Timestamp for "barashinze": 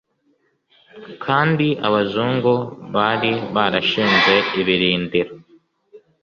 3.55-4.33